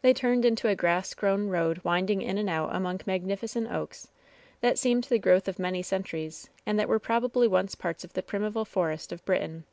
[0.00, 4.08] They turned into a grass grown road winding in and out among magnificent oaks
[4.62, 8.22] that seemed the growth of many centuries, and that were probably once parts of the
[8.22, 9.64] primeval forest of Britain.